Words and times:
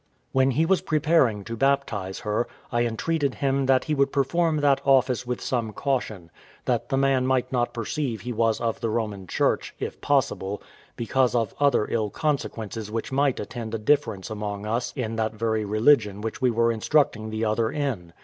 When 0.31 0.49
he 0.49 0.65
was 0.65 0.81
preparing 0.81 1.43
to 1.43 1.55
baptize 1.55 2.21
her, 2.21 2.47
I 2.71 2.87
entreated 2.87 3.35
him 3.35 3.67
that 3.67 3.83
he 3.83 3.93
would 3.93 4.11
perform 4.11 4.57
that 4.57 4.81
office 4.83 5.27
with 5.27 5.39
some 5.39 5.73
caution, 5.73 6.31
that 6.65 6.89
the 6.89 6.97
man 6.97 7.27
might 7.27 7.51
not 7.51 7.71
perceive 7.71 8.21
he 8.21 8.33
was 8.33 8.59
of 8.59 8.79
the 8.81 8.89
Roman 8.89 9.27
Church, 9.27 9.75
if 9.79 10.01
possible, 10.01 10.59
because 10.95 11.35
of 11.35 11.53
other 11.59 11.85
ill 11.87 12.09
consequences 12.09 12.89
which 12.89 13.11
might 13.11 13.39
attend 13.39 13.75
a 13.75 13.77
difference 13.77 14.31
among 14.31 14.65
us 14.65 14.91
in 14.95 15.17
that 15.17 15.33
very 15.35 15.65
religion 15.65 16.21
which 16.21 16.41
we 16.41 16.49
were 16.49 16.71
instructing 16.71 17.29
the 17.29 17.45
other 17.45 17.69
in. 17.71 18.11